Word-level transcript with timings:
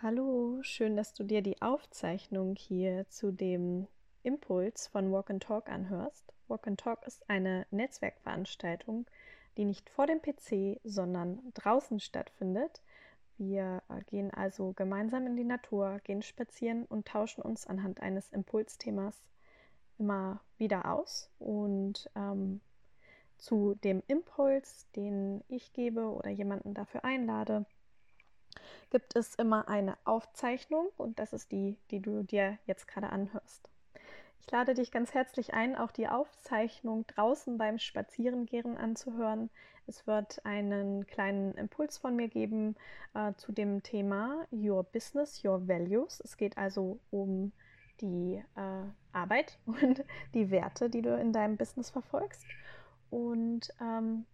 Hallo, 0.00 0.60
schön, 0.62 0.94
dass 0.94 1.12
du 1.12 1.24
dir 1.24 1.42
die 1.42 1.60
Aufzeichnung 1.60 2.54
hier 2.54 3.08
zu 3.08 3.32
dem 3.32 3.88
Impuls 4.22 4.86
von 4.86 5.10
Walk 5.10 5.28
and 5.28 5.42
Talk 5.42 5.68
anhörst. 5.68 6.32
Walk 6.46 6.68
and 6.68 6.78
Talk 6.78 7.04
ist 7.04 7.28
eine 7.28 7.66
Netzwerkveranstaltung, 7.72 9.06
die 9.56 9.64
nicht 9.64 9.90
vor 9.90 10.06
dem 10.06 10.22
PC, 10.22 10.78
sondern 10.84 11.40
draußen 11.54 11.98
stattfindet. 11.98 12.80
Wir 13.38 13.82
gehen 14.06 14.32
also 14.32 14.72
gemeinsam 14.72 15.26
in 15.26 15.34
die 15.34 15.42
Natur, 15.42 15.98
gehen 16.04 16.22
spazieren 16.22 16.84
und 16.84 17.08
tauschen 17.08 17.42
uns 17.42 17.66
anhand 17.66 18.00
eines 18.00 18.30
Impulsthemas 18.30 19.28
immer 19.98 20.40
wieder 20.58 20.92
aus. 20.92 21.28
Und 21.40 22.08
ähm, 22.14 22.60
zu 23.36 23.74
dem 23.82 24.04
Impuls, 24.06 24.88
den 24.94 25.42
ich 25.48 25.72
gebe 25.72 26.06
oder 26.06 26.30
jemanden 26.30 26.72
dafür 26.72 27.04
einlade, 27.04 27.66
gibt 28.90 29.16
es 29.16 29.34
immer 29.34 29.68
eine 29.68 29.96
Aufzeichnung 30.04 30.88
und 30.96 31.18
das 31.18 31.32
ist 31.32 31.52
die, 31.52 31.76
die 31.90 32.00
du 32.00 32.22
dir 32.22 32.58
jetzt 32.66 32.88
gerade 32.88 33.10
anhörst. 33.10 33.68
Ich 34.40 34.50
lade 34.50 34.72
dich 34.72 34.90
ganz 34.90 35.12
herzlich 35.12 35.52
ein, 35.52 35.76
auch 35.76 35.90
die 35.90 36.08
Aufzeichnung 36.08 37.06
draußen 37.06 37.58
beim 37.58 37.78
Spazierengehen 37.78 38.78
anzuhören. 38.78 39.50
Es 39.86 40.06
wird 40.06 40.44
einen 40.44 41.06
kleinen 41.06 41.54
Impuls 41.54 41.98
von 41.98 42.16
mir 42.16 42.28
geben 42.28 42.74
äh, 43.14 43.34
zu 43.34 43.52
dem 43.52 43.82
Thema 43.82 44.46
Your 44.50 44.84
Business, 44.84 45.44
Your 45.44 45.68
Values. 45.68 46.20
Es 46.20 46.36
geht 46.36 46.56
also 46.56 46.98
um 47.10 47.52
die 48.00 48.42
äh, 48.56 48.84
Arbeit 49.12 49.58
und 49.66 50.04
die 50.34 50.50
Werte, 50.50 50.88
die 50.88 51.02
du 51.02 51.14
in 51.14 51.32
deinem 51.32 51.56
Business 51.56 51.90
verfolgst. 51.90 52.46
Und 53.10 53.68
ähm, 53.80 54.24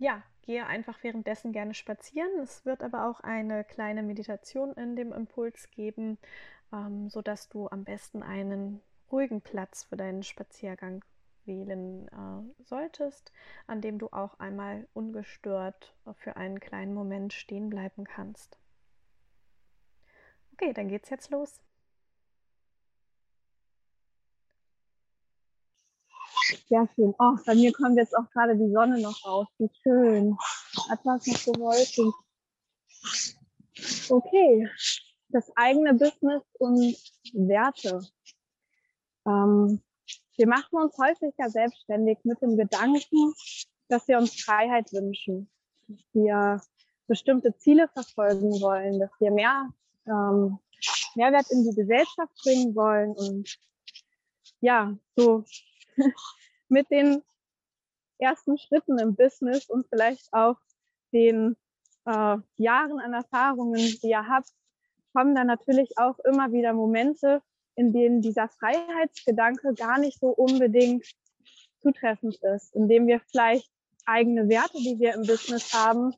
ja, 0.00 0.22
gehe 0.42 0.66
einfach 0.66 1.02
währenddessen 1.04 1.52
gerne 1.52 1.74
spazieren. 1.74 2.40
Es 2.42 2.64
wird 2.64 2.82
aber 2.82 3.08
auch 3.08 3.20
eine 3.20 3.64
kleine 3.64 4.02
Meditation 4.02 4.72
in 4.72 4.96
dem 4.96 5.12
Impuls 5.12 5.70
geben, 5.70 6.18
ähm, 6.72 7.10
sodass 7.10 7.48
du 7.48 7.68
am 7.68 7.84
besten 7.84 8.22
einen 8.22 8.80
ruhigen 9.12 9.42
Platz 9.42 9.84
für 9.84 9.96
deinen 9.96 10.22
Spaziergang 10.22 11.04
wählen 11.44 12.08
äh, 12.08 12.64
solltest, 12.64 13.30
an 13.66 13.82
dem 13.82 13.98
du 13.98 14.08
auch 14.08 14.38
einmal 14.40 14.88
ungestört 14.94 15.94
für 16.14 16.36
einen 16.36 16.60
kleinen 16.60 16.94
Moment 16.94 17.32
stehen 17.34 17.68
bleiben 17.68 18.04
kannst. 18.04 18.58
Okay, 20.54 20.72
dann 20.72 20.88
geht's 20.88 21.10
jetzt 21.10 21.30
los. 21.30 21.60
Sehr 26.68 26.88
schön. 26.94 27.14
Oh, 27.18 27.36
bei 27.46 27.54
mir 27.54 27.72
kommt 27.72 27.96
jetzt 27.96 28.16
auch 28.16 28.28
gerade 28.30 28.56
die 28.56 28.72
Sonne 28.72 29.00
noch 29.00 29.24
raus. 29.24 29.46
Wie 29.58 29.70
schön. 29.82 30.36
Etwas 30.92 31.26
noch 31.26 31.58
wolkig. 31.58 32.12
Okay. 34.08 34.68
Das 35.28 35.50
eigene 35.56 35.94
Business 35.94 36.42
und 36.58 36.96
Werte. 37.32 38.00
Ähm, 39.26 39.80
wir 40.36 40.48
machen 40.48 40.78
uns 40.78 40.96
häufig 40.98 41.34
ja 41.38 41.48
selbstständig 41.48 42.18
mit 42.24 42.40
dem 42.42 42.56
Gedanken, 42.56 43.34
dass 43.88 44.08
wir 44.08 44.18
uns 44.18 44.42
Freiheit 44.42 44.92
wünschen, 44.92 45.50
dass 45.86 45.98
wir 46.12 46.60
bestimmte 47.06 47.56
Ziele 47.58 47.88
verfolgen 47.88 48.60
wollen, 48.60 49.00
dass 49.00 49.10
wir 49.20 49.30
mehr 49.30 49.68
ähm, 50.06 50.58
Mehrwert 51.14 51.50
in 51.50 51.64
die 51.64 51.76
Gesellschaft 51.76 52.32
bringen 52.42 52.74
wollen 52.74 53.12
und 53.12 53.58
ja, 54.60 54.96
so 55.16 55.44
mit 56.70 56.90
den 56.90 57.22
ersten 58.18 58.58
Schritten 58.58 58.98
im 58.98 59.16
Business 59.16 59.68
und 59.68 59.86
vielleicht 59.88 60.32
auch 60.32 60.56
den 61.12 61.56
äh, 62.06 62.36
Jahren 62.56 63.00
an 63.00 63.12
Erfahrungen, 63.12 63.78
die 63.78 64.08
ihr 64.08 64.26
habt, 64.26 64.50
kommen 65.12 65.34
dann 65.34 65.46
natürlich 65.46 65.98
auch 65.98 66.18
immer 66.20 66.52
wieder 66.52 66.72
Momente, 66.72 67.42
in 67.74 67.92
denen 67.92 68.20
dieser 68.20 68.48
Freiheitsgedanke 68.48 69.74
gar 69.74 69.98
nicht 69.98 70.20
so 70.20 70.28
unbedingt 70.28 71.06
zutreffend 71.80 72.36
ist, 72.36 72.74
indem 72.74 73.06
wir 73.06 73.20
vielleicht 73.20 73.70
eigene 74.06 74.48
Werte, 74.48 74.78
die 74.78 74.98
wir 74.98 75.14
im 75.14 75.22
Business 75.22 75.72
haben, 75.72 76.14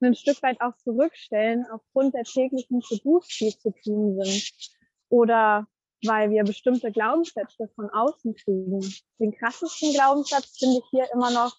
ein 0.00 0.14
Stück 0.14 0.42
weit 0.42 0.60
auch 0.60 0.76
zurückstellen 0.76 1.66
aufgrund 1.70 2.14
der 2.14 2.24
täglichen 2.24 2.80
To-Dos, 2.80 3.26
die 3.40 3.56
zu 3.56 3.70
tun 3.70 4.20
sind. 4.22 4.50
Oder 5.08 5.66
weil 6.06 6.30
wir 6.30 6.44
bestimmte 6.44 6.92
Glaubenssätze 6.92 7.68
von 7.74 7.90
außen 7.90 8.34
kriegen. 8.34 8.80
Den 9.18 9.32
krassesten 9.32 9.92
Glaubenssatz 9.92 10.58
finde 10.58 10.78
ich 10.78 10.84
hier 10.90 11.06
immer 11.12 11.30
noch, 11.30 11.56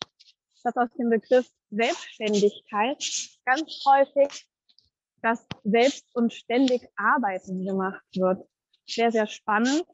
dass 0.64 0.76
aus 0.78 0.90
dem 0.98 1.10
Begriff 1.10 1.50
Selbstständigkeit 1.70 3.04
ganz 3.46 3.84
häufig 3.86 4.48
das 5.22 5.46
selbst 5.64 6.06
und 6.16 6.34
ständig 6.34 6.88
Arbeiten 6.96 7.66
gemacht 7.66 8.04
wird. 8.14 8.48
Sehr, 8.88 9.12
sehr 9.12 9.28
spannend, 9.28 9.86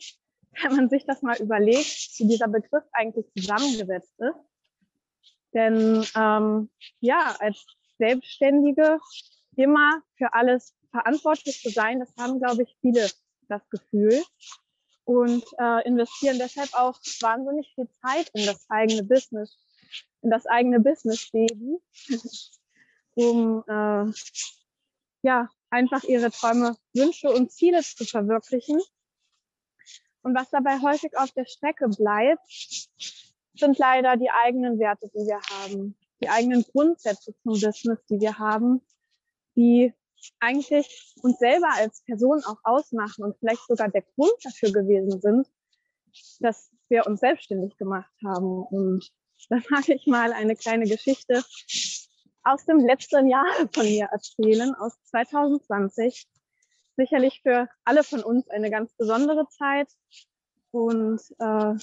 wenn 0.63 0.75
man 0.75 0.89
sich 0.89 1.05
das 1.05 1.21
mal 1.21 1.37
überlegt, 1.37 2.19
wie 2.19 2.27
dieser 2.27 2.47
Begriff 2.47 2.83
eigentlich 2.93 3.25
zusammengesetzt 3.37 4.13
ist. 4.19 4.39
Denn 5.53 6.05
ähm, 6.15 6.69
ja, 6.99 7.35
als 7.39 7.65
Selbstständige 7.97 8.99
immer 9.55 10.01
für 10.17 10.33
alles 10.33 10.75
verantwortlich 10.91 11.61
zu 11.61 11.69
sein, 11.69 11.99
das 11.99 12.13
haben, 12.17 12.39
glaube 12.39 12.63
ich, 12.63 12.77
viele 12.81 13.09
das 13.51 13.69
Gefühl 13.69 14.23
und 15.05 15.43
äh, 15.59 15.85
investieren 15.87 16.39
deshalb 16.39 16.73
auch 16.73 16.97
wahnsinnig 17.21 17.71
viel 17.75 17.89
Zeit 18.01 18.29
in 18.33 18.45
das 18.45 18.65
eigene 18.69 19.03
Business, 19.03 19.57
in 20.21 20.29
das 20.29 20.45
eigene 20.45 20.79
Business-Leben, 20.79 21.79
um 23.15 23.63
äh, 23.67 24.11
ja 25.23 25.49
einfach 25.69 26.03
ihre 26.03 26.31
Träume, 26.31 26.75
Wünsche 26.93 27.29
und 27.29 27.51
Ziele 27.51 27.81
zu 27.81 28.05
verwirklichen. 28.05 28.79
Und 30.23 30.35
was 30.35 30.49
dabei 30.51 30.79
häufig 30.79 31.17
auf 31.17 31.31
der 31.31 31.45
Strecke 31.45 31.89
bleibt, 31.89 32.45
sind 33.55 33.77
leider 33.77 34.17
die 34.17 34.29
eigenen 34.29 34.79
Werte, 34.79 35.09
die 35.09 35.25
wir 35.25 35.39
haben, 35.41 35.95
die 36.21 36.29
eigenen 36.29 36.63
Grundsätze 36.63 37.33
zum 37.41 37.53
Business, 37.53 37.99
die 38.09 38.19
wir 38.19 38.37
haben, 38.37 38.81
die 39.55 39.93
eigentlich 40.39 41.15
uns 41.21 41.39
selber 41.39 41.69
als 41.73 42.03
Person 42.03 42.43
auch 42.45 42.57
ausmachen 42.63 43.23
und 43.23 43.37
vielleicht 43.37 43.65
sogar 43.67 43.89
der 43.89 44.03
Grund 44.15 44.33
dafür 44.43 44.71
gewesen 44.71 45.21
sind, 45.21 45.47
dass 46.39 46.71
wir 46.89 47.07
uns 47.07 47.19
selbstständig 47.19 47.77
gemacht 47.77 48.11
haben. 48.23 48.63
Und 48.63 49.11
da 49.49 49.57
mag 49.69 49.87
ich 49.89 50.07
mal 50.07 50.33
eine 50.33 50.55
kleine 50.55 50.85
Geschichte 50.85 51.43
aus 52.43 52.65
dem 52.65 52.79
letzten 52.79 53.27
Jahr 53.27 53.45
von 53.71 53.83
mir 53.83 54.05
erzählen, 54.11 54.73
aus 54.75 54.93
2020. 55.05 56.27
Sicherlich 56.97 57.41
für 57.41 57.69
alle 57.85 58.03
von 58.03 58.23
uns 58.23 58.49
eine 58.49 58.69
ganz 58.69 58.93
besondere 58.93 59.47
Zeit. 59.49 59.89
Und 60.71 61.21
äh, 61.39 61.73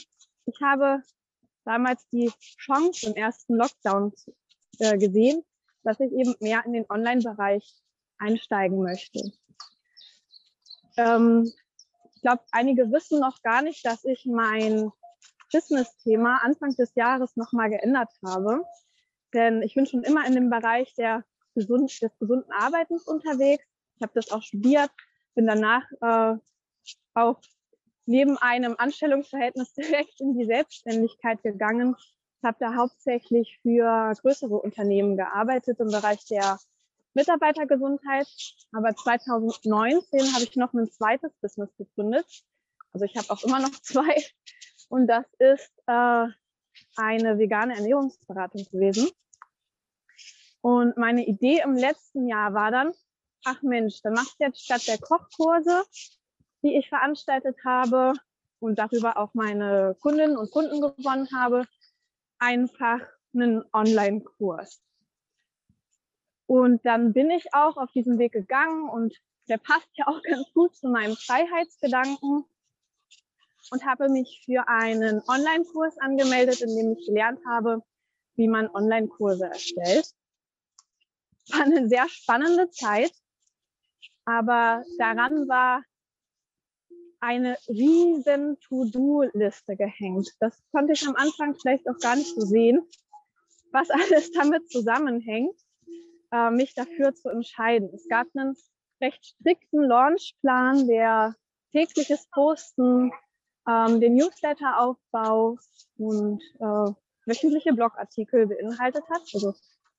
ich 0.47 0.61
habe 0.63 1.03
damals 1.65 2.07
die 2.11 2.31
Chance 2.59 3.09
im 3.09 3.15
ersten 3.15 3.55
Lockdown 3.55 4.13
äh, 4.79 4.97
gesehen, 4.97 5.43
dass 5.83 6.01
ich 6.01 6.13
eben 6.13 6.35
mehr 6.41 6.63
in 6.65 6.73
den 6.73 6.87
Online-Bereich 6.89 7.65
einsteigen 8.19 8.83
möchte. 8.83 9.33
Ähm, 10.97 11.51
ich 12.15 12.23
glaube, 12.23 12.43
einige 12.51 12.91
wissen 12.91 13.21
noch 13.21 13.43
gar 13.43 13.63
nicht, 13.63 13.87
dass 13.87 14.05
ich 14.05 14.27
mein 14.27 14.91
Business-Thema 15.53 16.41
Anfang 16.43 16.75
des 16.75 16.95
Jahres 16.95 17.37
nochmal 17.37 17.71
geändert 17.71 18.11
habe. 18.25 18.65
Denn 19.35 19.63
ich 19.63 19.75
bin 19.75 19.87
schon 19.87 20.03
immer 20.03 20.27
in 20.27 20.35
dem 20.35 20.51
Bereich 20.51 20.95
der 20.95 21.25
gesund, 21.55 21.91
des 22.03 22.17
gesunden 22.19 22.51
Arbeitens 22.53 23.07
unterwegs. 23.07 23.65
Ich 23.97 24.03
habe 24.03 24.13
das 24.15 24.31
auch 24.31 24.43
studiert, 24.43 24.91
bin 25.35 25.47
danach 25.47 25.85
äh, 26.01 26.37
auch 27.15 27.41
neben 28.07 28.39
einem 28.39 28.75
Anstellungsverhältnis 28.79 29.73
direkt 29.75 30.21
in 30.21 30.37
die 30.39 30.47
Selbstständigkeit 30.47 31.43
gegangen. 31.43 31.95
Ich 31.99 32.45
habe 32.47 32.57
da 32.61 32.75
hauptsächlich 32.75 33.59
für 33.63 34.13
größere 34.21 34.57
Unternehmen 34.57 35.17
gearbeitet 35.17 35.81
im 35.81 35.89
Bereich 35.89 36.25
der 36.27 36.59
Mitarbeitergesundheit. 37.19 38.29
Aber 38.73 38.95
2019 38.95 40.35
habe 40.35 40.45
ich 40.45 40.57
noch 40.57 40.73
ein 40.73 40.91
zweites 40.91 41.33
Business 41.41 41.71
gegründet. 41.77 42.27
Also 42.93 43.05
ich 43.05 43.17
habe 43.17 43.31
auch 43.31 43.43
immer 43.43 43.61
noch 43.61 43.71
zwei. 43.83 44.23
Und 44.89 45.07
das 45.09 45.27
ist 45.39 45.73
äh, 45.87 46.27
eine 46.97 47.39
vegane 47.39 47.75
Ernährungsberatung 47.75 48.65
gewesen. 48.71 49.09
Und 50.61 50.97
meine 50.97 51.27
Idee 51.27 51.61
im 51.65 51.75
letzten 51.75 52.27
Jahr 52.29 52.55
war 52.55 52.71
dann, 52.71 52.93
ach 53.45 53.63
Mensch, 53.63 54.01
dann 54.03 54.15
machst 54.15 54.37
du 54.39 54.45
jetzt 54.45 54.65
statt 54.65 54.87
der 54.87 54.99
Kochkurse, 54.99 55.85
die 56.63 56.77
ich 56.77 56.89
veranstaltet 56.89 57.57
habe 57.65 58.15
und 58.61 58.79
darüber 58.79 59.17
auch 59.17 59.35
meine 59.35 59.97
Kundinnen 60.01 60.37
und 60.37 60.51
Kunden 60.51 60.81
gewonnen 60.81 61.29
habe, 61.35 61.67
einfach 62.39 63.01
einen 63.35 63.65
Online-Kurs. 63.73 64.83
Und 66.49 66.85
dann 66.87 67.13
bin 67.13 67.31
ich 67.31 67.53
auch 67.53 67.77
auf 67.77 67.93
diesen 67.93 68.19
Weg 68.19 68.33
gegangen 68.33 68.89
und 68.89 69.15
der 69.49 69.59
passt 69.59 69.91
ja 69.93 70.07
auch 70.07 70.23
ganz 70.23 70.51
gut 70.55 70.75
zu 70.75 70.89
meinem 70.89 71.15
Freiheitsgedanken 71.15 72.47
und 73.71 73.85
habe 73.85 74.09
mich 74.09 74.41
für 74.47 74.67
einen 74.67 75.21
Online-Kurs 75.29 75.99
angemeldet, 75.99 76.63
in 76.63 76.75
dem 76.75 76.93
ich 76.93 77.07
gelernt 77.07 77.41
habe, 77.47 77.83
wie 78.37 78.49
man 78.49 78.71
Online-Kurse 78.71 79.45
erstellt. 79.45 80.11
War 81.51 81.65
eine 81.65 81.87
sehr 81.87 82.09
spannende 82.09 82.71
Zeit. 82.71 83.13
Aber 84.25 84.85
daran 84.99 85.49
war 85.49 85.83
eine 87.21 87.59
riesen 87.69 88.59
To-Do-Liste 88.61 89.77
gehängt. 89.77 90.31
Das 90.41 90.63
konnte 90.71 90.95
ich 90.95 91.07
am 91.07 91.17
Anfang 91.17 91.55
vielleicht 91.57 91.87
auch 91.91 91.99
gar 91.99 92.17
nicht 92.17 92.35
so 92.35 92.41
sehen, 92.41 92.87
was 93.71 93.91
alles 93.91 94.33
damit 94.33 94.71
zusammenhängt, 94.71 95.59
äh, 96.33 96.51
mich 96.51 96.75
dafür 96.75 97.15
zu 97.15 97.29
entscheiden. 97.29 97.91
Es 97.95 98.09
gab 98.09 98.27
einen 98.35 98.57
recht 99.01 99.25
strikten 99.25 99.83
Launchplan, 99.83 100.87
der 100.87 101.35
tägliches 101.73 102.29
Posten, 102.31 103.13
ähm, 103.69 104.01
den 104.01 104.15
Newsletter-Aufbau 104.15 105.59
und 105.99 106.43
äh, 106.59 106.93
wöchentliche 107.27 107.73
Blogartikel 107.73 108.47
beinhaltet 108.47 109.05
hat. 109.11 109.23
Also 109.35 109.55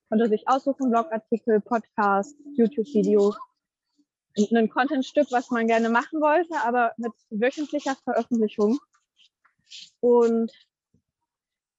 konnte 0.09 0.27
sich 0.27 0.47
aussuchen, 0.47 0.89
Blogartikel, 0.89 1.61
Podcast, 1.61 2.35
YouTube-Video, 2.55 3.35
ein 4.37 4.69
Contentstück, 4.69 5.27
was 5.31 5.51
man 5.51 5.67
gerne 5.67 5.89
machen 5.89 6.21
wollte, 6.21 6.55
aber 6.63 6.93
mit 6.97 7.11
wöchentlicher 7.29 7.95
Veröffentlichung. 8.03 8.79
Und 9.99 10.51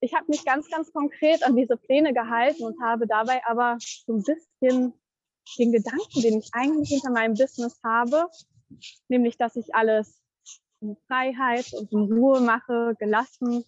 ich 0.00 0.14
habe 0.14 0.26
mich 0.29 0.44
ganz, 0.44 0.69
ganz 0.70 0.93
konkret 0.93 1.43
an 1.43 1.56
diese 1.56 1.76
Pläne 1.76 2.12
gehalten 2.12 2.64
und 2.64 2.81
habe 2.81 3.06
dabei 3.06 3.43
aber 3.47 3.76
so 3.79 4.14
ein 4.14 4.23
bisschen 4.23 4.94
den 5.58 5.73
Gedanken, 5.73 6.23
den 6.23 6.38
ich 6.38 6.50
eigentlich 6.52 6.91
hinter 6.91 7.11
meinem 7.11 7.35
Business 7.35 7.81
habe, 7.85 8.29
nämlich, 9.08 9.37
dass 9.37 9.56
ich 9.56 9.75
alles 9.75 10.23
in 10.81 10.97
Freiheit 11.06 11.73
und 11.75 11.93
in 11.93 12.12
Ruhe 12.12 12.41
mache, 12.41 12.94
gelassen, 12.99 13.64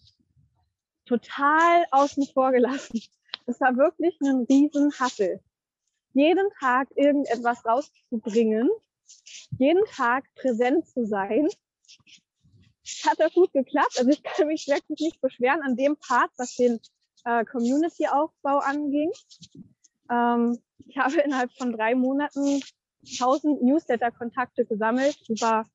total 1.05 1.85
außen 1.91 2.25
vor 2.33 2.51
gelassen. 2.51 3.01
Es 3.45 3.59
war 3.59 3.75
wirklich 3.75 4.17
ein 4.21 4.45
riesen 4.49 4.91
Hassel. 4.99 5.41
Jeden 6.13 6.49
Tag 6.59 6.87
irgendetwas 6.95 7.65
rauszubringen, 7.65 8.69
jeden 9.59 9.83
Tag 9.85 10.23
präsent 10.35 10.87
zu 10.87 11.05
sein. 11.05 11.47
Hat 13.05 13.19
das 13.19 13.33
gut 13.33 13.53
geklappt. 13.53 13.97
Also 13.97 14.09
ich 14.09 14.23
kann 14.23 14.47
mich 14.47 14.67
wirklich 14.67 14.99
nicht 14.99 15.21
beschweren 15.21 15.61
an 15.61 15.75
dem 15.75 15.95
Part, 15.97 16.31
was 16.37 16.55
den 16.55 16.79
äh, 17.25 17.45
Community-Aufbau 17.45 18.59
anging. 18.59 19.11
Ähm, 20.11 20.59
ich 20.85 20.97
habe 20.97 21.21
innerhalb 21.21 21.51
von 21.53 21.71
drei 21.71 21.95
Monaten 21.95 22.61
1000 23.05 23.61
Newsletter-Kontakte 23.61 24.65
gesammelt 24.65 25.17
über 25.29 25.65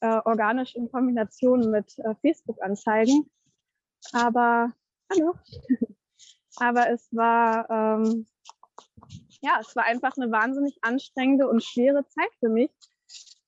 äh, 0.00 0.20
organisch 0.24 0.74
in 0.74 0.90
Kombination 0.90 1.70
mit 1.70 1.98
äh, 1.98 2.14
Facebook-Anzeigen. 2.20 3.30
Aber 4.12 4.72
hallo. 5.10 5.34
Aber 6.56 6.90
es 6.90 7.08
war 7.12 7.70
ähm, 7.70 8.26
ja, 9.42 9.58
es 9.60 9.74
war 9.74 9.84
einfach 9.84 10.16
eine 10.16 10.30
wahnsinnig 10.30 10.78
anstrengende 10.82 11.48
und 11.48 11.62
schwere 11.62 12.06
Zeit 12.06 12.30
für 12.38 12.48
mich, 12.48 12.70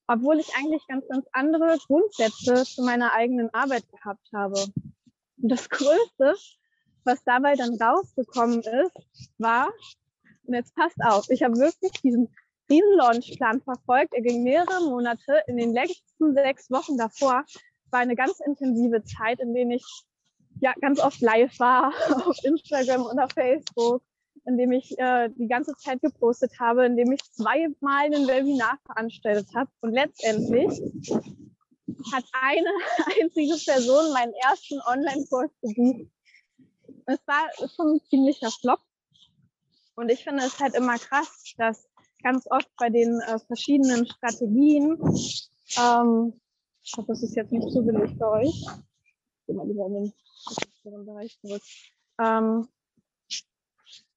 obwohl 0.06 0.39
ich 0.39 0.55
eigentlich 0.56 0.87
ganz, 0.87 1.06
ganz 1.09 1.27
andere 1.33 1.79
Grundsätze 1.87 2.65
zu 2.65 2.83
meiner 2.83 3.12
eigenen 3.12 3.53
Arbeit 3.55 3.85
gehabt 3.91 4.27
habe. 4.35 4.61
Und 5.43 5.49
das 5.49 5.69
Größte, 5.69 6.35
was 7.05 7.23
dabei 7.25 7.55
dann 7.55 7.81
rausgekommen 7.81 8.61
ist, 8.61 9.31
war, 9.39 9.73
und 10.47 10.55
jetzt 10.55 10.75
passt 10.75 10.97
auf, 11.03 11.29
ich 11.31 11.43
habe 11.43 11.56
wirklich 11.56 11.93
diesen 12.03 12.29
Riesen-Launchplan 12.71 13.61
verfolgt. 13.62 14.15
Er 14.15 14.23
ging 14.23 14.43
mehrere 14.43 14.81
Monate. 14.89 15.43
In 15.47 15.56
den 15.56 15.73
letzten 15.73 16.35
sechs 16.35 16.71
Wochen 16.71 16.97
davor 16.97 17.45
war 17.91 18.01
eine 18.01 18.17
ganz 18.17 18.41
intensive 18.41 19.05
Zeit, 19.05 19.41
in 19.41 19.55
denen 19.55 19.73
ich 19.73 19.85
ja 20.61 20.73
ganz 20.81 21.01
oft 21.01 21.21
live 21.21 21.59
war 21.59 21.93
auf 22.27 22.37
Instagram 22.43 23.03
und 23.06 23.19
auf 23.19 23.33
Facebook, 23.33 24.03
in 24.46 24.58
dem 24.58 24.73
ich 24.73 24.99
äh, 24.99 25.31
die 25.31 25.49
ganze 25.49 25.75
Zeit 25.76 26.00
gepostet 26.02 26.52
habe, 26.61 26.85
in 26.87 26.96
dem 26.96 27.12
ich 27.12 27.23
zweimal 27.32 28.06
ein 28.06 28.26
Webinar 28.26 28.79
veranstaltet 28.85 29.49
habe. 29.55 29.70
Und 29.81 29.93
letztendlich 29.93 30.69
hat 32.12 32.25
eine 32.32 32.69
einzige 33.20 33.56
Person 33.64 34.12
meinen 34.12 34.35
ersten 34.35 34.81
Online-Kurs 34.87 35.50
gebucht. 35.62 36.11
Es 37.06 37.19
war 37.26 37.49
schon 37.75 37.94
ein 37.94 38.00
ziemlicher 38.08 38.50
Flop. 38.50 38.81
Und 39.96 40.11
ich 40.11 40.25
finde 40.25 40.44
es 40.44 40.58
halt 40.58 40.75
immer 40.75 40.99
krass, 40.99 41.55
dass 41.56 41.88
ganz 42.23 42.46
oft 42.50 42.69
bei 42.79 42.91
den 42.91 43.20
äh, 43.20 43.38
verschiedenen 43.38 44.06
Strategien, 44.06 44.99
ähm, 45.79 46.41
ich 46.82 46.93
hoffe, 46.96 47.08
das 47.08 47.23
ist 47.23 47.37
jetzt 47.37 47.52
nicht 47.52 47.70
zu 47.70 47.85
billig 47.85 48.11
für 48.19 48.31
euch. 48.31 48.67
Ich 48.67 49.46
gehe 49.46 49.55
mal 49.55 49.67
lieber 49.67 49.87
in 49.87 50.12
den 50.85 51.06
Bereich 51.06 51.38
zurück. 51.41 51.62
Ähm, 52.20 52.69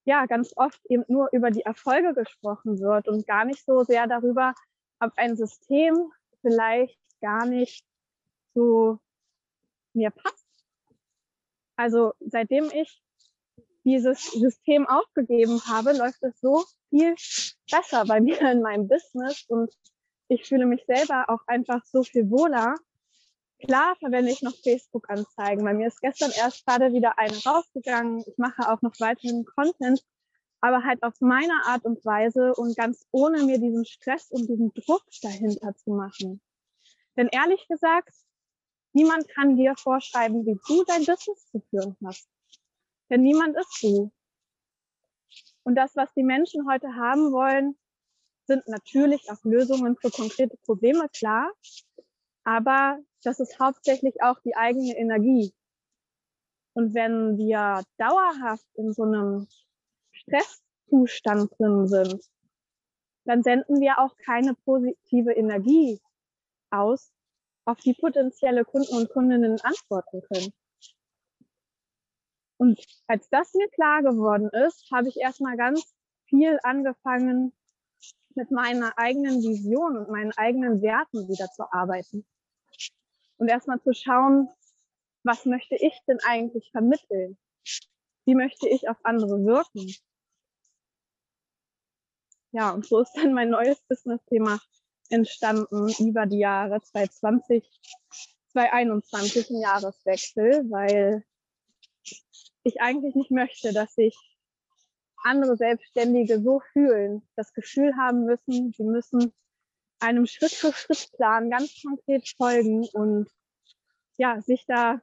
ja, 0.08 0.24
ganz 0.24 0.54
oft 0.56 0.80
eben 0.86 1.04
nur 1.06 1.28
über 1.32 1.50
die 1.50 1.66
Erfolge 1.66 2.14
gesprochen 2.14 2.80
wird 2.80 3.08
und 3.08 3.26
gar 3.26 3.44
nicht 3.44 3.62
so 3.66 3.84
sehr 3.84 4.06
darüber, 4.06 4.54
ob 5.00 5.12
ein 5.16 5.36
System 5.36 6.10
vielleicht 6.40 6.98
gar 7.20 7.44
nicht 7.44 7.84
zu 8.54 8.98
mir 9.92 10.10
passt. 10.10 10.46
Also 11.76 12.14
seitdem 12.20 12.70
ich 12.72 13.02
dieses 13.84 14.32
System 14.32 14.86
aufgegeben 14.86 15.60
habe, 15.66 15.92
läuft 15.92 16.22
es 16.22 16.40
so 16.40 16.64
viel 16.88 17.14
besser 17.70 18.06
bei 18.06 18.18
mir 18.22 18.40
in 18.40 18.62
meinem 18.62 18.88
Business 18.88 19.44
und 19.48 19.70
ich 20.28 20.48
fühle 20.48 20.64
mich 20.64 20.86
selber 20.86 21.26
auch 21.28 21.46
einfach 21.46 21.84
so 21.84 22.02
viel 22.02 22.30
wohler. 22.30 22.76
Klar 23.60 23.96
verwende 23.96 24.30
ich 24.30 24.42
noch 24.42 24.54
Facebook-Anzeigen. 24.54 25.64
Bei 25.64 25.74
mir 25.74 25.88
ist 25.88 26.00
gestern 26.00 26.30
erst 26.30 26.64
gerade 26.64 26.92
wieder 26.92 27.18
eine 27.18 27.36
rausgegangen. 27.44 28.24
Ich 28.26 28.38
mache 28.38 28.70
auch 28.70 28.80
noch 28.82 28.98
weiteren 29.00 29.44
Content, 29.44 30.00
aber 30.60 30.84
halt 30.84 31.02
auf 31.02 31.14
meine 31.20 31.54
Art 31.64 31.84
und 31.84 32.04
Weise 32.04 32.54
und 32.54 32.76
ganz 32.76 33.06
ohne 33.10 33.42
mir 33.42 33.58
diesen 33.58 33.84
Stress 33.84 34.30
und 34.30 34.48
diesen 34.48 34.72
Druck 34.74 35.02
dahinter 35.22 35.74
zu 35.74 35.90
machen. 35.90 36.40
Denn 37.16 37.28
ehrlich 37.32 37.66
gesagt, 37.68 38.14
niemand 38.92 39.28
kann 39.28 39.56
dir 39.56 39.74
vorschreiben, 39.76 40.46
wie 40.46 40.58
du 40.68 40.84
dein 40.84 41.04
Business 41.04 41.50
zu 41.50 41.60
führen 41.70 41.96
hast. 42.04 42.28
Denn 43.10 43.22
niemand 43.22 43.56
ist 43.56 43.82
du. 43.82 44.12
Und 45.64 45.74
das, 45.74 45.96
was 45.96 46.12
die 46.14 46.22
Menschen 46.22 46.68
heute 46.70 46.94
haben 46.94 47.32
wollen, 47.32 47.76
sind 48.46 48.66
natürlich 48.68 49.28
auch 49.30 49.42
Lösungen 49.42 49.96
für 49.96 50.10
konkrete 50.10 50.56
Probleme, 50.64 51.08
klar. 51.08 51.52
Aber 52.44 52.98
das 53.22 53.40
ist 53.40 53.58
hauptsächlich 53.58 54.22
auch 54.22 54.40
die 54.40 54.56
eigene 54.56 54.96
Energie. 54.96 55.52
Und 56.74 56.94
wenn 56.94 57.36
wir 57.36 57.82
dauerhaft 57.96 58.66
in 58.74 58.92
so 58.92 59.02
einem 59.02 59.48
Stresszustand 60.12 61.50
drin 61.58 61.88
sind, 61.88 62.24
dann 63.24 63.42
senden 63.42 63.80
wir 63.80 63.98
auch 63.98 64.16
keine 64.24 64.54
positive 64.54 65.32
Energie 65.32 66.00
aus, 66.70 67.12
auf 67.64 67.78
die 67.80 67.94
potenzielle 67.94 68.64
Kunden 68.64 68.96
und 68.96 69.10
Kundinnen 69.10 69.60
antworten 69.60 70.22
können. 70.22 70.52
Und 72.58 72.84
als 73.06 73.28
das 73.28 73.52
mir 73.54 73.68
klar 73.68 74.02
geworden 74.02 74.48
ist, 74.66 74.90
habe 74.92 75.08
ich 75.08 75.16
erstmal 75.16 75.56
ganz 75.56 75.94
viel 76.26 76.58
angefangen, 76.62 77.52
mit 78.34 78.50
meiner 78.52 78.96
eigenen 78.96 79.42
Vision 79.42 79.96
und 79.96 80.10
meinen 80.10 80.32
eigenen 80.36 80.80
Werten 80.80 81.28
wieder 81.28 81.48
zu 81.50 81.64
arbeiten. 81.72 82.24
Und 83.38 83.48
erstmal 83.48 83.80
zu 83.80 83.92
schauen, 83.94 84.48
was 85.24 85.44
möchte 85.44 85.76
ich 85.76 85.94
denn 86.06 86.18
eigentlich 86.26 86.70
vermitteln? 86.70 87.38
Wie 88.24 88.34
möchte 88.34 88.68
ich 88.68 88.88
auf 88.88 88.98
andere 89.04 89.44
wirken? 89.44 89.92
Ja, 92.52 92.70
und 92.70 92.86
so 92.86 93.00
ist 93.00 93.12
dann 93.14 93.34
mein 93.34 93.50
neues 93.50 93.80
Business-Thema 93.88 94.60
entstanden 95.10 95.88
über 95.98 96.26
die 96.26 96.38
Jahre 96.38 96.80
2020, 96.80 97.64
2021 98.52 99.50
im 99.50 99.60
Jahreswechsel, 99.60 100.70
weil 100.70 101.24
ich 102.64 102.80
eigentlich 102.80 103.14
nicht 103.14 103.30
möchte, 103.30 103.72
dass 103.72 103.94
sich 103.94 104.16
andere 105.24 105.56
Selbstständige 105.56 106.40
so 106.40 106.60
fühlen, 106.72 107.26
das 107.36 107.52
Gefühl 107.52 107.96
haben 107.96 108.24
müssen, 108.24 108.72
sie 108.72 108.84
müssen 108.84 109.32
einem 110.00 110.26
Schritt-für-Schritt-Plan 110.26 111.50
ganz 111.50 111.82
konkret 111.82 112.28
folgen 112.36 112.86
und 112.92 113.28
ja, 114.16 114.40
sich 114.40 114.64
da 114.66 115.00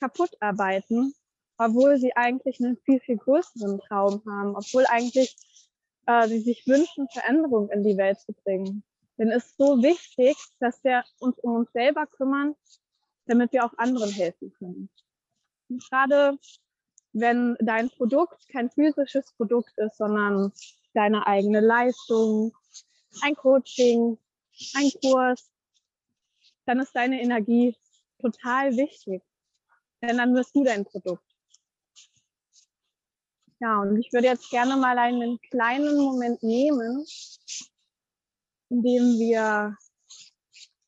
kaputt 0.00 0.30
arbeiten, 0.40 1.14
obwohl 1.58 1.98
sie 1.98 2.14
eigentlich 2.16 2.60
einen 2.60 2.76
viel, 2.78 3.00
viel 3.00 3.16
größeren 3.16 3.80
Traum 3.80 4.22
haben, 4.28 4.54
obwohl 4.56 4.86
eigentlich 4.86 5.36
äh, 6.06 6.28
sie 6.28 6.40
sich 6.40 6.66
wünschen, 6.66 7.08
Veränderung 7.10 7.70
in 7.70 7.84
die 7.84 7.96
Welt 7.96 8.20
zu 8.20 8.32
bringen. 8.32 8.84
Denn 9.18 9.30
es 9.30 9.46
ist 9.46 9.58
so 9.58 9.82
wichtig, 9.82 10.36
dass 10.60 10.82
wir 10.84 11.04
uns 11.18 11.38
um 11.40 11.56
uns 11.56 11.72
selber 11.72 12.06
kümmern, 12.06 12.54
damit 13.26 13.52
wir 13.52 13.64
auch 13.64 13.76
anderen 13.76 14.10
helfen 14.10 14.52
können 14.52 14.88
gerade 15.68 16.38
wenn 17.12 17.56
dein 17.60 17.90
Produkt 17.90 18.48
kein 18.48 18.70
physisches 18.70 19.32
Produkt 19.32 19.76
ist, 19.76 19.96
sondern 19.96 20.52
deine 20.94 21.26
eigene 21.26 21.60
Leistung, 21.60 22.52
ein 23.22 23.34
Coaching, 23.34 24.18
ein 24.74 24.90
Kurs, 25.00 25.50
dann 26.66 26.80
ist 26.80 26.94
deine 26.94 27.20
Energie 27.20 27.76
total 28.20 28.76
wichtig. 28.76 29.22
Denn 30.02 30.18
dann 30.18 30.34
wirst 30.34 30.54
du 30.54 30.64
dein 30.64 30.84
Produkt. 30.84 31.24
Ja, 33.60 33.80
und 33.80 33.98
ich 33.98 34.12
würde 34.12 34.28
jetzt 34.28 34.50
gerne 34.50 34.76
mal 34.76 34.98
einen 34.98 35.40
kleinen 35.50 35.96
Moment 35.96 36.42
nehmen, 36.42 37.04
indem 38.68 39.18
wir 39.18 39.76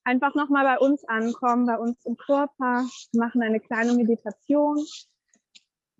einfach 0.04 0.34
nochmal 0.34 0.64
bei 0.64 0.78
uns 0.78 1.04
ankommen, 1.04 1.66
bei 1.66 1.78
uns 1.78 2.04
im 2.04 2.16
Körper, 2.16 2.88
machen 3.12 3.42
eine 3.42 3.58
kleine 3.58 3.94
Meditation. 3.94 4.78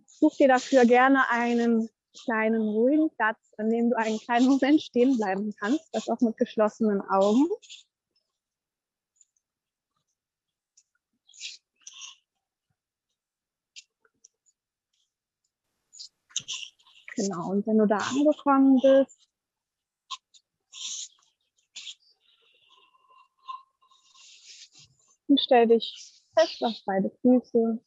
Such 0.07 0.37
dir 0.37 0.49
dafür 0.49 0.85
gerne 0.85 1.29
einen 1.31 1.89
kleinen 2.25 2.63
ruhigen 2.69 3.11
Platz, 3.17 3.39
an 3.59 3.71
dem 3.71 3.91
du 3.91 3.97
einen 3.97 4.19
kleinen 4.19 4.47
Moment 4.47 4.81
stehen 4.83 5.17
bleiben 5.17 5.55
kannst, 5.59 5.89
das 5.93 6.09
auch 6.09 6.21
mit 6.21 6.37
geschlossenen 6.37 7.01
Augen. 7.03 7.49
Genau, 17.17 17.51
und 17.51 17.67
wenn 17.67 17.79
du 17.79 17.87
da 17.87 17.99
angekommen 17.99 18.81
bist, 18.81 19.29
stell 25.39 25.67
dich 25.69 26.23
fest 26.39 26.63
auf 26.63 26.77
beide 26.87 27.11
Füße. 27.21 27.81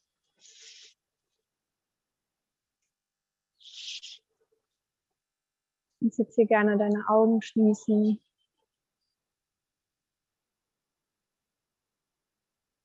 Du 6.04 6.10
jetzt 6.10 6.34
hier 6.34 6.44
gerne 6.44 6.76
deine 6.76 7.08
Augen 7.08 7.40
schließen. 7.40 8.20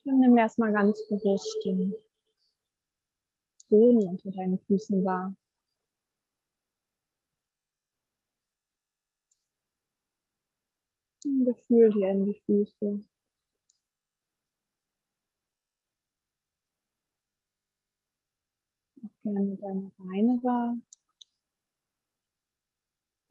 Dann 0.05 0.19
nimm 0.21 0.37
erstmal 0.37 0.71
ganz 0.71 1.05
bewusst 1.09 1.57
den 1.65 1.93
Boden 3.67 4.07
unter 4.07 4.31
deinen 4.31 4.57
Füßen 4.59 5.03
wahr. 5.03 5.35
Ein 11.25 11.43
Gefühl 11.43 11.91
hier 11.91 12.11
in 12.11 12.25
die 12.25 12.39
Füße. 12.45 13.03
Auch 19.03 19.23
gerne 19.23 19.57
deine 19.57 19.91
Beine 19.97 20.39
wahr. 20.41 20.77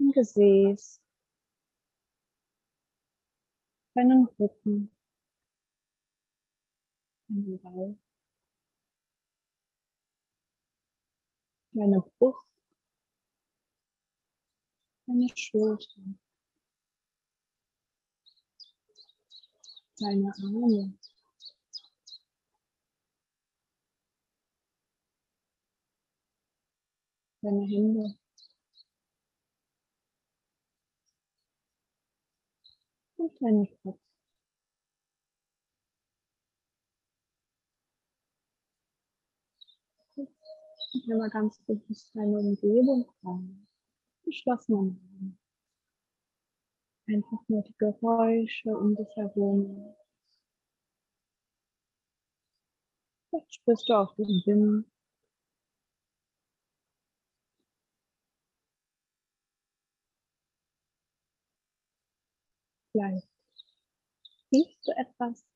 Ein 0.00 0.12
Gesäß. 0.12 1.00
Deinen 3.94 4.26
Rücken. 4.38 4.90
Deinen 7.28 7.58
Bauch. 7.60 7.96
Deine 11.72 12.00
Brust. 12.18 12.46
Deine 15.06 15.28
Schulter. 15.34 16.02
deine 20.00 20.32
Arme. 20.42 20.92
Deine 27.42 27.66
Hände. 27.66 28.27
Und 33.18 33.42
deinen 33.42 33.68
Kopf. 33.82 33.98
Und 40.16 41.10
einmal 41.10 41.28
ganz 41.30 41.58
bewusst 41.66 42.14
deine 42.14 42.38
Umgebung 42.38 43.10
rein. 43.24 43.66
Geschlossene 44.24 44.78
Augen. 44.78 45.38
Einfach 47.08 47.48
nur 47.48 47.62
die 47.62 47.74
Geräusche 47.78 48.70
um 48.76 48.94
dich 48.94 49.08
herum. 49.16 49.96
Vielleicht 53.30 53.54
spürst 53.54 53.88
du 53.88 53.94
auch 53.94 54.14
den 54.14 54.26
Wind. 54.46 54.97
Vielleicht 62.98 63.28
riechst 64.52 64.88
du 64.88 64.90
etwas. 64.96 65.46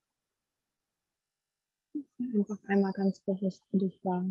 Einfach 2.21 2.63
einmal 2.69 2.93
ganz 2.93 3.19
bewusst 3.19 3.65
für 3.69 3.79
dich 3.79 3.99
wahr. 4.05 4.25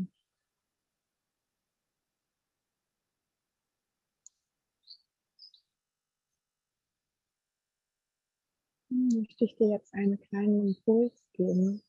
möchte 8.90 9.44
ich 9.44 9.56
dir 9.56 9.70
jetzt 9.70 9.94
einen 9.94 10.18
kleinen 10.20 10.68
Impuls 10.68 11.14
geben. 11.34 11.82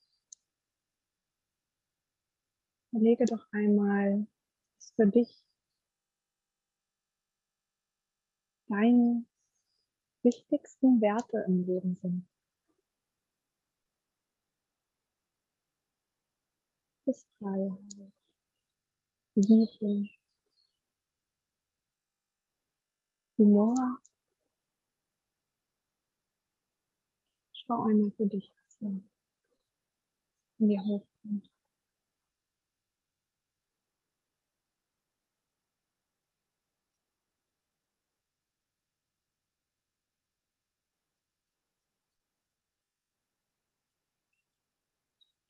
Überlege 2.90 3.26
doch 3.26 3.46
einmal, 3.52 4.26
was 4.76 4.92
für 4.96 5.06
dich 5.06 5.44
deine 8.66 9.24
wichtigsten 10.22 11.00
Werte 11.00 11.44
im 11.46 11.66
Leben 11.66 11.96
sind. 12.00 12.26
Das 17.04 17.26
Freiheit, 17.38 18.12
Liebe, 19.34 20.08
Humor, 23.38 24.02
Schau 27.66 27.84
einmal 27.84 28.10
für 28.12 28.26
dich, 28.26 28.52
was 28.66 28.80
in 28.80 29.08
dir 30.58 30.80
hochkommt. 30.82 31.51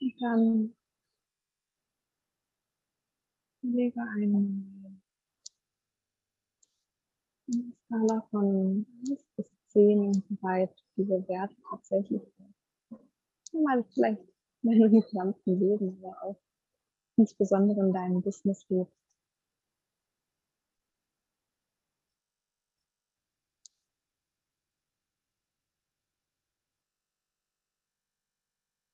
Und 0.03 0.15
dann 0.21 0.75
lege 3.63 4.01
eine 4.01 5.01
Skala 7.87 8.27
von 8.31 8.85
1 9.09 9.25
bis 9.37 9.47
10, 9.69 10.13
wie 10.29 10.43
weit 10.43 10.75
diese 10.97 11.29
Werte 11.29 11.55
tatsächlich 11.71 12.21
mal 13.53 13.85
vielleicht 13.95 14.23
in 14.63 14.71
deinem 14.71 14.91
gesamten 14.91 15.61
Leben, 15.61 16.05
aber 16.05 16.21
auch 16.25 16.41
insbesondere 17.17 17.87
in 17.87 17.93
deinem 17.93 18.23
Business 18.23 18.69
lebst. 18.69 18.97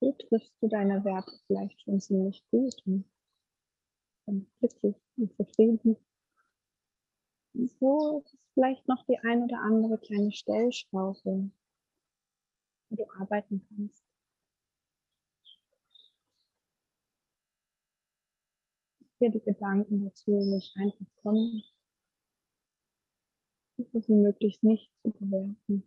So 0.01 0.18
triffst 0.29 0.55
du 0.61 0.69
deine 0.69 1.05
Werte 1.05 1.33
vielleicht 1.47 1.81
schon 1.83 2.01
ziemlich 2.01 2.45
gut 2.51 2.75
und 4.27 4.47
glücklich 4.59 4.97
und 5.17 5.35
zufrieden. 5.35 5.97
So 7.81 8.23
ist 8.25 8.37
vielleicht 8.55 8.87
noch 8.87 9.05
die 9.07 9.19
ein 9.19 9.45
oder 9.45 9.61
andere 9.61 9.99
kleine 9.99 10.31
Stellschraube, 10.33 11.51
wo 12.91 12.97
du 12.97 13.11
arbeiten 13.19 13.67
kannst. 13.69 14.05
Hier 19.19 19.31
die 19.31 19.41
Gedanken 19.41 20.05
dazu 20.05 20.31
nicht 20.31 20.77
einfach 20.77 21.07
kommen. 21.23 21.65
Versuche 23.75 24.01
sie 24.03 24.15
möglichst 24.15 24.63
nicht 24.63 24.93
zu 25.03 25.11
bewerten. 25.11 25.83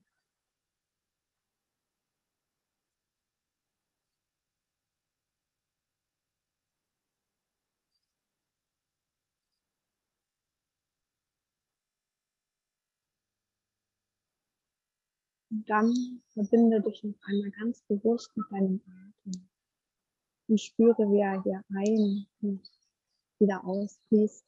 Und 15.61 15.69
dann 15.69 16.23
verbinde 16.33 16.81
dich 16.81 17.03
noch 17.03 17.13
einmal 17.21 17.51
ganz 17.51 17.83
bewusst 17.83 18.35
mit 18.35 18.51
deinem 18.51 18.81
Atem 18.83 19.47
und 20.47 20.59
spüre, 20.59 21.07
wie 21.11 21.19
er 21.19 21.43
hier 21.43 21.63
ein 21.69 22.25
und 22.41 22.67
wieder 23.37 23.63
ausfließt. 23.63 24.43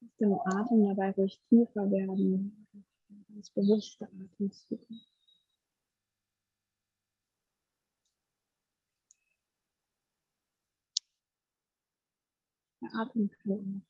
Lass 0.00 0.16
den 0.16 0.32
Atem 0.32 0.86
dabei 0.86 1.10
ruhig 1.10 1.38
tiefer 1.50 1.90
werden, 1.90 2.66
ganz 3.28 3.50
bewusste 3.50 4.06
Atemzüge. 4.06 4.86
Der 12.84 13.00
Atem 13.00 13.30
kann 13.42 13.82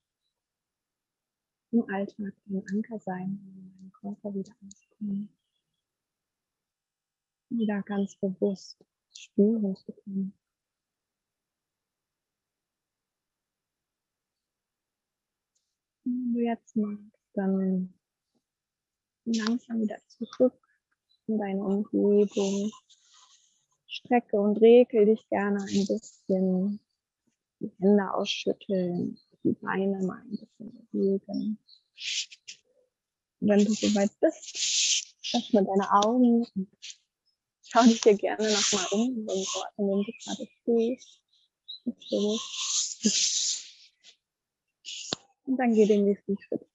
im 1.72 1.90
Alltag 1.90 2.32
ein 2.46 2.62
Anker 2.70 3.00
sein, 3.00 3.40
um 3.44 3.56
meinen 3.56 3.92
Körper 3.92 4.32
wieder 4.32 4.54
anzukommen. 4.62 5.28
Wieder 7.48 7.82
ganz 7.82 8.14
bewusst 8.16 8.84
spüren 9.10 9.74
zu 9.74 9.92
können. 9.92 10.32
Wenn 16.04 16.34
du 16.34 16.40
jetzt 16.40 16.76
magst, 16.76 17.28
dann 17.32 17.94
langsam 19.24 19.80
wieder 19.80 19.98
zurück 20.06 20.68
in 21.26 21.38
deine 21.38 21.64
Umgebung. 21.64 22.70
Strecke 23.88 24.40
und 24.40 24.58
rekel 24.58 25.06
dich 25.06 25.28
gerne 25.30 25.62
ein 25.62 25.86
bisschen. 25.86 26.78
Die 27.64 27.72
Hände 27.80 28.12
ausschütteln, 28.12 29.18
die 29.42 29.52
Beine 29.54 30.04
mal 30.04 30.20
ein 30.20 30.30
bisschen 30.30 30.88
bewegen. 30.92 31.58
Und 33.40 33.48
wenn 33.48 33.64
du 33.64 33.72
soweit 33.72 34.10
bist, 34.20 35.16
öffne 35.32 35.64
deine 35.64 35.90
Augen 35.92 36.46
und 36.54 36.68
schau 37.62 37.84
dich 37.84 38.02
dir 38.02 38.16
gerne 38.16 38.52
nochmal 38.52 38.86
um, 38.90 39.26
in 39.78 39.86
dem 39.88 40.04
du 40.04 40.12
gerade 40.24 40.46
stehst. 40.60 41.22
Und 45.44 45.56
dann 45.56 45.74
geh 45.74 45.86
den 45.86 46.04
nächsten 46.04 46.36
Schritt. 46.38 46.66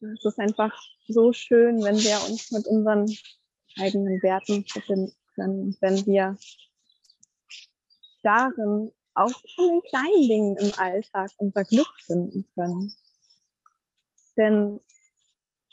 Es 0.00 0.24
ist 0.24 0.38
einfach 0.40 0.72
so 1.06 1.32
schön, 1.32 1.80
wenn 1.84 1.98
wir 1.98 2.28
uns 2.28 2.50
mit 2.50 2.66
unseren 2.66 3.06
eigenen 3.78 4.20
Werten 4.22 4.66
verbinden 4.66 5.14
können, 5.36 5.76
wenn 5.80 6.04
wir 6.06 6.36
darin 8.22 8.90
auch 9.14 9.30
von 9.54 9.68
den 9.68 9.82
kleinen 9.82 10.28
Dingen 10.28 10.56
im 10.56 10.72
Alltag 10.76 11.30
unser 11.38 11.64
Glück 11.64 11.92
finden 12.04 12.44
können. 12.54 12.92
Denn 14.36 14.80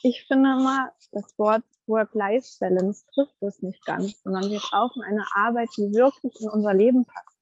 ich 0.04 0.26
finde 0.28 0.52
immer, 0.52 0.92
das 1.12 1.38
Wort 1.38 1.64
Work-Life-Balance 1.88 3.06
trifft 3.14 3.42
es 3.42 3.62
nicht 3.62 3.84
ganz, 3.86 4.22
sondern 4.24 4.50
wir 4.50 4.60
brauchen 4.60 5.02
eine 5.02 5.26
Arbeit, 5.36 5.70
die 5.78 5.94
wirklich 5.94 6.34
in 6.40 6.50
unser 6.50 6.74
Leben 6.74 7.06
passt. 7.06 7.38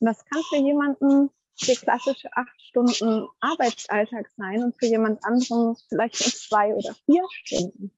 Und 0.00 0.06
das 0.06 0.24
kann 0.26 0.42
für 0.50 0.58
jemanden 0.58 1.30
der 1.66 1.76
klassische 1.76 2.28
acht 2.32 2.60
Stunden 2.60 3.28
Arbeitsalltag 3.40 4.28
sein 4.36 4.62
und 4.64 4.78
für 4.78 4.86
jemand 4.86 5.24
anderen 5.24 5.76
vielleicht 5.88 6.20
nur 6.20 6.32
zwei 6.32 6.74
oder 6.74 6.94
vier 7.06 7.22
Stunden. 7.30 7.92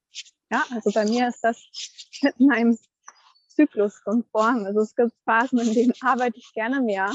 Ja, 0.51 0.65
also 0.71 0.93
bei 0.93 1.05
mir 1.07 1.29
ist 1.29 1.43
das 1.43 1.59
mit 2.23 2.39
meinem 2.39 2.79
Zyklus 3.57 4.03
konform. 4.05 4.67
Also 4.67 4.81
es 4.81 4.95
gibt 4.95 5.13
Phasen, 5.25 5.59
in 5.59 5.73
denen 5.73 5.93
arbeite 6.03 6.39
ich 6.39 6.53
gerne 6.53 6.81
mehr 6.81 7.11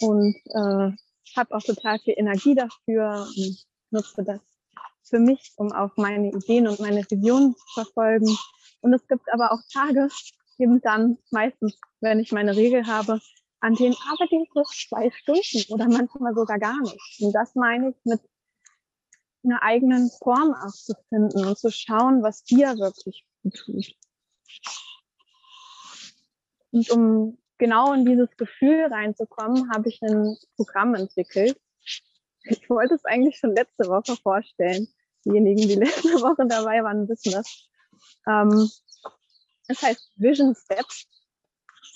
und 0.00 0.34
äh, 0.46 0.90
habe 1.36 1.54
auch 1.54 1.62
total 1.62 1.98
viel 1.98 2.14
Energie 2.16 2.54
dafür 2.54 3.26
und 3.36 3.66
nutze 3.90 4.24
das 4.24 4.40
für 5.04 5.18
mich, 5.18 5.52
um 5.56 5.70
auch 5.72 5.96
meine 5.96 6.30
Ideen 6.30 6.66
und 6.66 6.80
meine 6.80 7.04
Visionen 7.08 7.54
zu 7.54 7.66
verfolgen. 7.74 8.36
Und 8.80 8.94
es 8.94 9.06
gibt 9.06 9.32
aber 9.32 9.52
auch 9.52 9.60
Tage, 9.72 10.08
eben 10.58 10.80
dann 10.80 11.18
meistens, 11.30 11.78
wenn 12.00 12.20
ich 12.20 12.32
meine 12.32 12.56
Regel 12.56 12.86
habe, 12.86 13.20
an 13.60 13.74
denen 13.74 13.96
arbeite 14.10 14.36
ich 14.36 14.54
nur 14.54 14.64
zwei 14.64 15.10
Stunden 15.10 15.72
oder 15.72 15.88
manchmal 15.88 16.34
sogar 16.34 16.58
gar 16.58 16.80
nicht. 16.80 17.20
Und 17.20 17.32
das 17.32 17.54
meine 17.54 17.90
ich 17.90 17.96
mit 18.04 18.20
einer 19.44 19.62
eigenen 19.62 20.10
Form 20.22 20.54
auszufinden 20.54 21.46
und 21.46 21.58
zu 21.58 21.70
schauen, 21.70 22.22
was 22.22 22.44
dir 22.44 22.76
wirklich 22.78 23.26
gut 23.42 23.54
tut. 23.54 23.86
Und 26.74 26.90
um 26.90 27.38
genau 27.58 27.92
in 27.92 28.04
dieses 28.04 28.36
Gefühl 28.36 28.86
reinzukommen, 28.90 29.70
habe 29.72 29.88
ich 29.88 30.02
ein 30.02 30.36
Programm 30.56 30.96
entwickelt. 30.96 31.56
Ich 32.42 32.68
wollte 32.68 32.94
es 32.94 33.04
eigentlich 33.04 33.38
schon 33.38 33.54
letzte 33.54 33.86
Woche 33.86 34.16
vorstellen. 34.20 34.88
Diejenigen, 35.24 35.68
die 35.68 35.74
letzte 35.86 36.20
Woche 36.20 36.46
dabei 36.48 36.82
waren, 36.82 37.08
wissen 37.08 37.30
das. 37.30 37.68
Ähm, 38.26 38.68
es 39.68 39.80
heißt 39.80 40.10
Vision 40.16 40.54
Steps 40.56 41.06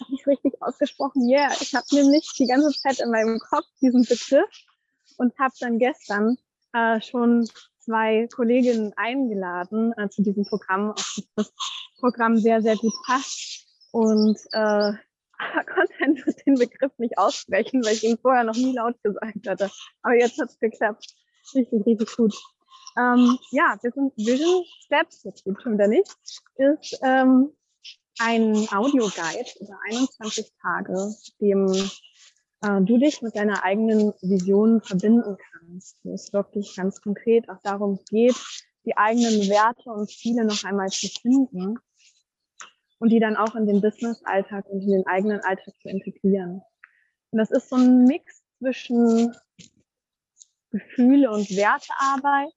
habe 0.01 0.15
ich 0.15 0.25
richtig 0.29 0.63
ausgesprochen. 0.63 1.29
Ja, 1.29 1.41
yeah. 1.41 1.57
ich 1.61 1.75
habe 1.75 1.87
nämlich 1.91 2.31
die 2.39 2.47
ganze 2.47 2.71
Zeit 2.71 3.01
in 3.01 3.11
meinem 3.11 3.41
Kopf 3.41 3.67
diesen 3.83 4.05
Begriff 4.05 4.65
und 5.17 5.37
habe 5.41 5.55
dann 5.59 5.81
gestern 5.81 6.39
äh, 6.73 7.01
schon 7.01 7.49
zwei 7.81 8.29
Kolleginnen 8.33 8.93
eingeladen 8.97 9.93
äh, 9.97 10.09
zu 10.09 10.23
diesem 10.23 10.45
Programm, 10.45 10.93
auf 10.93 11.19
das 11.35 11.53
Programm 11.99 12.37
sehr, 12.37 12.63
sehr 12.63 12.77
gut 12.77 12.95
passt. 13.07 13.68
Und 13.93 14.39
äh, 14.53 14.93
konnte 15.75 15.95
einfach 16.01 16.33
den 16.47 16.55
Begriff 16.55 16.93
nicht 16.99 17.19
aussprechen, 17.19 17.85
weil 17.85 17.95
ich 17.95 18.05
ihn 18.05 18.19
vorher 18.19 18.45
noch 18.45 18.57
nie 18.57 18.75
laut 18.75 19.03
gesagt 19.03 19.49
hatte. 19.49 19.71
Aber 20.03 20.15
jetzt 20.15 20.41
hat 20.41 20.51
es 20.51 20.59
geklappt. 20.59 21.07
Richtig, 21.55 21.87
richtig 21.87 22.17
gut. 22.17 22.35
Ähm, 22.99 23.39
ja, 23.53 23.77
sind 23.81 24.17
Vision 24.17 24.65
Steps, 24.85 25.23
jetzt 25.25 25.45
geht 25.45 25.63
schon 25.63 25.75
wieder 25.75 25.87
nicht, 25.87 26.13
ist 26.57 26.99
ähm, 27.03 27.53
ein 28.19 28.69
Audioguide 28.73 29.51
über 29.61 29.79
21 29.89 30.53
Tage, 30.61 31.15
dem 31.41 31.67
äh, 32.63 32.81
du 32.83 32.99
dich 32.99 33.23
mit 33.23 33.37
deiner 33.37 33.63
eigenen 33.63 34.13
Vision 34.21 34.83
verbinden 34.83 35.37
kannst, 35.53 35.99
wo 36.03 36.15
es 36.15 36.33
wirklich 36.33 36.75
ganz 36.75 37.01
konkret 37.01 37.49
auch 37.49 37.61
darum 37.63 38.01
geht, 38.11 38.35
die 38.85 38.97
eigenen 38.97 39.49
Werte 39.49 39.91
und 39.91 40.11
Ziele 40.11 40.45
noch 40.45 40.65
einmal 40.65 40.89
zu 40.89 41.07
finden 41.07 41.79
und 42.99 43.11
die 43.11 43.21
dann 43.21 43.37
auch 43.37 43.55
in 43.55 43.67
den 43.67 43.81
Business-Alltag 43.81 44.67
und 44.67 44.83
in 44.83 44.91
den 44.91 45.07
eigenen 45.07 45.41
Alltag 45.41 45.75
zu 45.81 45.89
integrieren. 45.89 46.63
Und 47.31 47.39
das 47.39 47.51
ist 47.51 47.69
so 47.69 47.77
ein 47.77 48.05
Mix 48.05 48.43
zwischen 48.59 49.35
Gefühle 50.71 51.31
und 51.31 51.51
Wertearbeit 51.51 52.53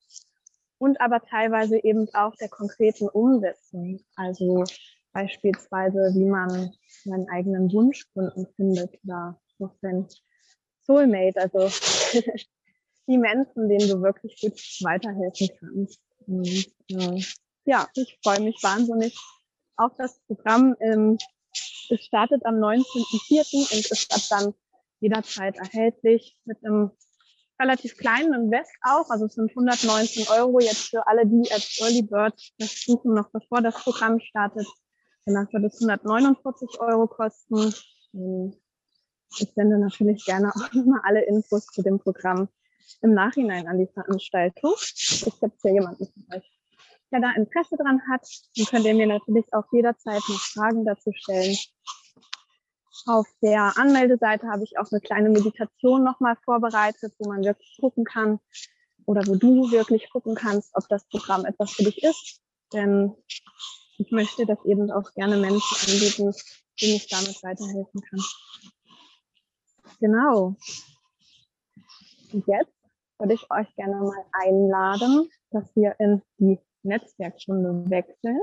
und 0.78 1.00
aber 1.00 1.22
teilweise 1.22 1.78
eben 1.84 2.08
auch 2.14 2.36
der 2.36 2.50
konkreten 2.50 3.08
Umsetzung. 3.08 4.02
Also 4.16 4.66
Beispielsweise, 5.14 6.14
wie 6.16 6.26
man 6.26 6.74
seinen 7.04 7.28
eigenen 7.30 7.72
Wunschkunden 7.74 8.48
findet 8.56 8.98
oder 9.04 9.40
noch 9.60 9.76
sein 9.82 10.08
Soulmate, 10.84 11.38
also 11.42 11.70
die 13.08 13.18
Menschen, 13.18 13.68
denen 13.68 13.90
du 13.90 14.02
wirklich 14.02 14.40
gut 14.40 14.54
weiterhelfen 14.82 15.50
kannst. 15.60 16.00
Und, 16.28 16.48
äh, 16.92 17.22
ja, 17.66 17.88
ich 17.96 18.20
freue 18.24 18.40
mich 18.40 18.58
wahnsinnig 18.64 19.18
auf 19.78 19.92
das 19.98 20.20
Programm. 20.28 20.76
Ähm, 20.80 21.18
es 21.90 22.06
startet 22.06 22.46
am 22.46 22.56
19.04. 22.56 23.74
und 23.74 23.92
ist 23.92 24.14
ab 24.14 24.22
dann 24.30 24.54
jederzeit 25.00 25.58
erhältlich 25.58 26.38
mit 26.46 26.64
einem 26.64 26.92
relativ 27.60 27.98
kleinen 27.98 28.34
Invest 28.34 28.72
auch. 28.82 29.10
Also 29.10 29.26
es 29.26 29.34
sind 29.34 29.50
119 29.50 30.28
Euro 30.30 30.60
jetzt 30.60 30.90
für 30.90 31.06
alle, 31.08 31.26
die 31.26 31.52
als 31.52 31.80
Early 31.80 32.04
Bird 32.04 32.40
das 32.58 32.84
suchen, 32.84 33.14
noch 33.14 33.30
bevor 33.32 33.62
das 33.62 33.76
Programm 33.76 34.20
startet. 34.20 34.68
Danach 35.26 35.52
wird 35.54 35.66
es 35.66 35.82
149 35.82 36.80
Euro 36.80 37.08
kosten. 37.08 37.74
Ähm, 38.14 38.56
ich 39.38 39.52
sende 39.54 39.80
natürlich 39.80 40.26
gerne 40.26 40.50
auch 40.50 40.74
nochmal 40.74 41.02
alle 41.04 41.24
Infos 41.26 41.66
zu 41.68 41.82
dem 41.82 42.00
Programm 42.00 42.50
im 43.02 43.14
Nachhinein 43.14 43.68
an 43.68 43.80
die 43.80 43.88
Veranstaltung. 43.88 44.74
Es 44.76 45.40
gibt 45.40 45.64
ja 45.64 45.72
jemanden 45.72 46.08
von 46.08 46.38
euch, 46.38 46.61
der 47.12 47.22
da 47.22 47.32
Interesse 47.32 47.78
dran 47.78 48.02
hat. 48.10 48.28
Dann 48.56 48.66
könnt 48.66 48.86
ihr 48.86 48.96
mir 48.96 49.08
natürlich 49.08 49.46
auch 49.54 49.66
jederzeit 49.72 50.22
noch 50.28 50.40
Fragen 50.40 50.86
dazu 50.86 51.12
stellen. 51.14 51.56
Auf 53.08 53.28
der 53.42 53.78
Anmeldeseite 53.78 54.48
habe 54.48 54.64
ich 54.64 54.78
auch 54.78 54.92
eine 54.92 55.02
kleine 55.02 55.30
Meditation 55.30 56.04
nochmal 56.04 56.38
vorbereitet, 56.44 57.14
wo 57.20 57.30
man 57.30 57.44
wirklich 57.44 57.78
gucken 57.80 58.04
kann 58.04 58.40
oder 59.06 59.26
wo 59.28 59.36
du 59.36 59.72
wirklich 59.72 60.10
gucken 60.10 60.36
kannst, 60.36 60.72
ob 60.76 60.88
das 60.88 61.08
Programm 61.08 61.46
etwas 61.46 61.72
für 61.72 61.84
dich 61.84 62.04
ist. 62.04 62.42
Denn 62.74 63.16
ich 63.98 64.12
möchte 64.12 64.46
das 64.46 64.64
eben 64.66 64.92
auch 64.92 65.12
gerne 65.14 65.38
Menschen 65.38 65.78
anbieten, 65.94 66.34
denen 66.80 66.96
ich 66.96 67.08
damit 67.08 67.42
weiterhelfen 67.44 68.02
kann. 68.02 68.20
Genau. 70.00 70.56
Und 72.34 72.48
jetzt 72.48 72.74
würde 73.20 73.34
ich 73.34 73.52
euch 73.52 73.76
gerne 73.76 73.96
mal 73.96 74.26
einladen, 74.32 75.30
dass 75.52 75.76
wir 75.76 75.96
in 76.00 76.22
die 76.38 76.60
Netzwerkstunde 76.84 77.90
wechseln. 77.90 78.42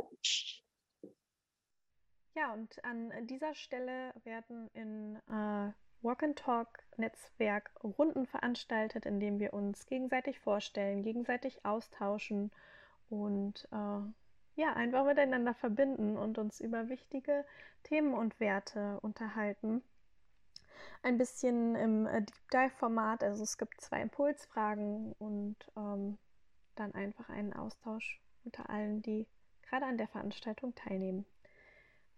Ja, 2.34 2.52
und 2.52 2.84
an 2.84 3.26
dieser 3.26 3.54
Stelle 3.54 4.12
werden 4.22 4.68
in 4.72 5.16
äh, 5.28 5.72
Walk 6.02 6.22
and 6.22 6.38
Talk 6.38 6.68
Netzwerk 6.96 7.72
Runden 7.82 8.26
veranstaltet, 8.26 9.06
in 9.06 9.18
denen 9.18 9.40
wir 9.40 9.52
uns 9.52 9.86
gegenseitig 9.86 10.38
vorstellen, 10.38 11.02
gegenseitig 11.02 11.64
austauschen 11.64 12.52
und 13.10 13.66
äh, 13.72 14.00
ja, 14.60 14.72
einfach 14.74 15.04
miteinander 15.04 15.54
verbinden 15.54 16.16
und 16.16 16.38
uns 16.38 16.60
über 16.60 16.88
wichtige 16.88 17.44
Themen 17.82 18.14
und 18.14 18.38
Werte 18.38 19.00
unterhalten. 19.00 19.82
Ein 21.02 21.18
bisschen 21.18 21.74
im 21.74 22.06
äh, 22.06 22.22
Deep 22.22 22.50
Dive-Format, 22.52 23.24
also 23.24 23.42
es 23.42 23.58
gibt 23.58 23.80
zwei 23.80 24.00
Impulsfragen 24.02 25.12
und 25.18 25.56
ähm, 25.76 26.18
dann 26.76 26.94
einfach 26.94 27.28
einen 27.28 27.52
Austausch 27.52 28.20
unter 28.44 28.70
allen, 28.70 29.02
die 29.02 29.26
gerade 29.62 29.86
an 29.86 29.98
der 29.98 30.08
Veranstaltung 30.08 30.74
teilnehmen. 30.74 31.26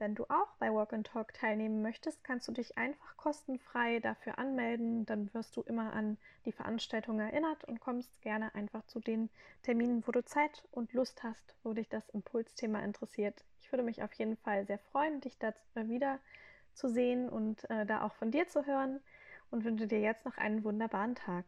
Wenn 0.00 0.14
du 0.14 0.24
auch 0.24 0.54
bei 0.59 0.72
Walk 0.72 0.94
and 0.94 1.06
Talk 1.06 1.35
teilnehmen 1.35 1.83
möchtest, 1.83 2.24
kannst 2.24 2.48
du 2.48 2.52
dich 2.52 2.78
einfach 2.78 3.18
kostenfrei 3.18 4.00
dafür 4.00 4.38
anmelden. 4.38 5.04
Dann 5.04 5.33
wirst 5.35 5.54
du 5.54 5.61
immer 5.61 5.92
an 5.92 6.16
die 6.46 6.52
Veranstaltung 6.52 7.20
erinnert 7.20 7.64
und 7.64 7.80
kommst 7.80 8.22
gerne 8.22 8.54
einfach 8.54 8.83
zu 8.87 8.98
den 8.98 9.28
Terminen, 9.62 10.02
wo 10.06 10.12
du 10.12 10.24
Zeit 10.24 10.66
und 10.70 10.94
Lust 10.94 11.22
hast, 11.22 11.54
wo 11.62 11.74
dich 11.74 11.90
das 11.90 12.09
Impulsthema 12.09 12.80
interessiert. 12.80 13.44
Ich 13.61 13.70
würde 13.70 13.83
mich 13.83 14.02
auf 14.02 14.14
jeden 14.14 14.38
Fall 14.38 14.64
sehr 14.64 14.78
freuen, 14.78 15.20
dich 15.20 15.38
da 15.38 15.52
wieder 15.74 16.18
zu 16.72 16.88
sehen 16.88 17.28
und 17.28 17.68
äh, 17.68 17.85
da 17.85 18.02
auch 18.02 18.14
von 18.14 18.30
dir 18.30 18.48
zu 18.48 18.64
hören 18.64 19.00
und 19.50 19.64
wünsche 19.64 19.87
dir 19.87 20.00
jetzt 20.00 20.24
noch 20.24 20.38
einen 20.38 20.64
wunderbaren 20.64 21.14
Tag. 21.14 21.44